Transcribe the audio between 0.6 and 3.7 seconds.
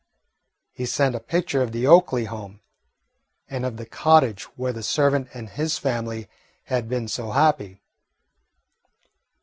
He sent a picture of the Oakley home and